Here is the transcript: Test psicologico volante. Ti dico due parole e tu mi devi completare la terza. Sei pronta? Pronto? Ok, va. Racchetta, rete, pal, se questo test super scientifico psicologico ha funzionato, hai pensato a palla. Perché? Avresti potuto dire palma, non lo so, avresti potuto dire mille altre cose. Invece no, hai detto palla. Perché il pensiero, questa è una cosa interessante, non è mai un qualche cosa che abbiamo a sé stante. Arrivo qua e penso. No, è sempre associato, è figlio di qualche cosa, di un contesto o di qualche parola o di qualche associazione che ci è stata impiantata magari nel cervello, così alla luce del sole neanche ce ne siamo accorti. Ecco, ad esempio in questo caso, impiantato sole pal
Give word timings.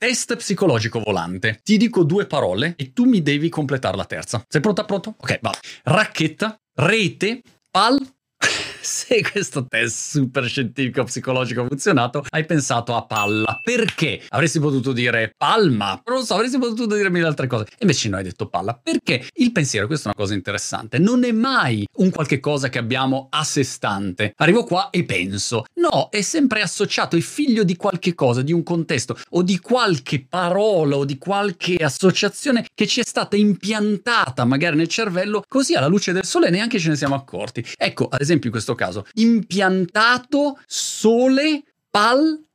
Test 0.00 0.36
psicologico 0.36 1.00
volante. 1.00 1.58
Ti 1.60 1.76
dico 1.76 2.04
due 2.04 2.26
parole 2.26 2.74
e 2.76 2.92
tu 2.92 3.04
mi 3.04 3.20
devi 3.20 3.48
completare 3.48 3.96
la 3.96 4.04
terza. 4.04 4.44
Sei 4.46 4.60
pronta? 4.60 4.84
Pronto? 4.84 5.16
Ok, 5.18 5.40
va. 5.42 5.52
Racchetta, 5.82 6.56
rete, 6.74 7.42
pal, 7.68 7.98
se 8.88 9.20
questo 9.30 9.66
test 9.66 10.16
super 10.16 10.46
scientifico 10.46 11.04
psicologico 11.04 11.62
ha 11.62 11.66
funzionato, 11.66 12.24
hai 12.30 12.46
pensato 12.46 12.96
a 12.96 13.04
palla. 13.04 13.60
Perché? 13.62 14.22
Avresti 14.30 14.58
potuto 14.58 14.92
dire 14.92 15.32
palma, 15.36 16.00
non 16.06 16.18
lo 16.18 16.24
so, 16.24 16.34
avresti 16.34 16.58
potuto 16.58 16.94
dire 16.96 17.10
mille 17.10 17.26
altre 17.26 17.46
cose. 17.46 17.66
Invece 17.80 18.08
no, 18.08 18.16
hai 18.16 18.22
detto 18.22 18.48
palla. 18.48 18.78
Perché 18.82 19.28
il 19.34 19.52
pensiero, 19.52 19.86
questa 19.86 20.08
è 20.08 20.12
una 20.14 20.24
cosa 20.24 20.34
interessante, 20.34 20.98
non 20.98 21.24
è 21.24 21.32
mai 21.32 21.86
un 21.96 22.10
qualche 22.10 22.40
cosa 22.40 22.70
che 22.70 22.78
abbiamo 22.78 23.28
a 23.30 23.44
sé 23.44 23.62
stante. 23.62 24.32
Arrivo 24.36 24.64
qua 24.64 24.88
e 24.90 25.04
penso. 25.04 25.64
No, 25.74 26.08
è 26.10 26.22
sempre 26.22 26.62
associato, 26.62 27.16
è 27.16 27.20
figlio 27.20 27.64
di 27.64 27.76
qualche 27.76 28.14
cosa, 28.14 28.40
di 28.40 28.52
un 28.52 28.62
contesto 28.62 29.18
o 29.30 29.42
di 29.42 29.58
qualche 29.58 30.24
parola 30.26 30.96
o 30.96 31.04
di 31.04 31.18
qualche 31.18 31.76
associazione 31.76 32.64
che 32.74 32.86
ci 32.86 33.00
è 33.00 33.04
stata 33.04 33.36
impiantata 33.36 34.44
magari 34.44 34.76
nel 34.76 34.88
cervello, 34.88 35.42
così 35.46 35.74
alla 35.74 35.86
luce 35.86 36.12
del 36.12 36.24
sole 36.24 36.48
neanche 36.48 36.78
ce 36.78 36.88
ne 36.88 36.96
siamo 36.96 37.14
accorti. 37.14 37.64
Ecco, 37.76 38.08
ad 38.08 38.20
esempio 38.20 38.46
in 38.46 38.52
questo 38.52 38.74
caso, 38.78 39.04
impiantato 39.14 40.58
sole 40.66 41.64
pal 41.90 42.47